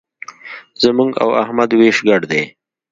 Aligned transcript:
زموږ 0.83 1.11
او 1.23 1.29
احمد 1.43 1.69
وېش 1.79 1.97
ګډ 2.09 2.21
دی. 2.31 2.43